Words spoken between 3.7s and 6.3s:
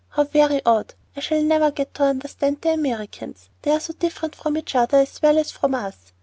so different from each other as well as from us.